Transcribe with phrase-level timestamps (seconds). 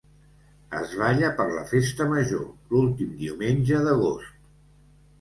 [0.79, 4.39] Es balla per la Festa Major, l'últim diumenge d'agost.